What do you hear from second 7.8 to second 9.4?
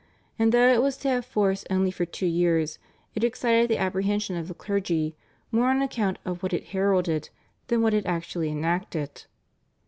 of what it actually enacted.